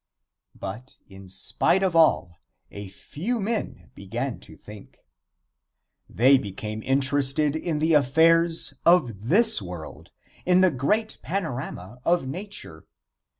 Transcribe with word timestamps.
But, 0.59 0.95
in 1.07 1.29
spite 1.29 1.83
of 1.83 1.95
all, 1.95 2.39
a 2.71 2.87
few 2.87 3.39
men 3.39 3.91
began 3.93 4.39
to 4.39 4.55
think. 4.57 4.97
They 6.09 6.39
became 6.39 6.81
interested 6.81 7.55
in 7.55 7.77
the 7.77 7.93
affairs 7.93 8.73
of 8.83 9.29
this 9.29 9.61
world 9.61 10.09
in 10.43 10.61
the 10.61 10.71
great 10.71 11.19
panorama 11.21 11.99
of 12.03 12.27
nature. 12.27 12.87